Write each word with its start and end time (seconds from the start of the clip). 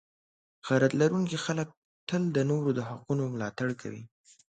غیرت 0.67 0.93
لرونکي 1.01 1.37
خلک 1.45 1.67
تل 2.09 2.23
د 2.35 2.37
نورو 2.49 2.69
د 2.77 2.79
حقونو 2.89 3.23
ملاتړ 3.33 3.69
کوي. 3.81 4.03